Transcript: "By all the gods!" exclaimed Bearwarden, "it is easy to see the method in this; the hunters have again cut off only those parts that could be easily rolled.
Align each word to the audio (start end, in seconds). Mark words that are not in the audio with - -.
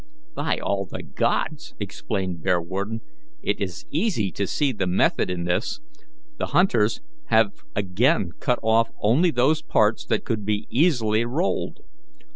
"By 0.33 0.57
all 0.57 0.87
the 0.87 1.03
gods!" 1.03 1.75
exclaimed 1.79 2.41
Bearwarden, 2.41 3.01
"it 3.43 3.61
is 3.61 3.85
easy 3.91 4.31
to 4.31 4.47
see 4.47 4.71
the 4.71 4.87
method 4.87 5.29
in 5.29 5.43
this; 5.43 5.79
the 6.39 6.47
hunters 6.57 7.01
have 7.27 7.61
again 7.75 8.31
cut 8.39 8.57
off 8.63 8.89
only 8.99 9.29
those 9.29 9.61
parts 9.61 10.03
that 10.07 10.25
could 10.25 10.43
be 10.43 10.65
easily 10.71 11.23
rolled. 11.23 11.81